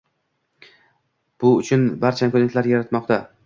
[1.43, 3.25] Bu uchun barcha imkoniyatlarni yaratmoqda